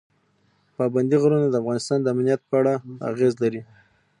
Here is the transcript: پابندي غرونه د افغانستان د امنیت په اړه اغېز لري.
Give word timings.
پابندي 0.77 1.17
غرونه 1.21 1.47
د 1.49 1.55
افغانستان 1.61 1.97
د 2.01 2.07
امنیت 2.13 2.41
په 2.49 2.55
اړه 2.59 2.73
اغېز 3.09 3.33
لري. 3.43 3.61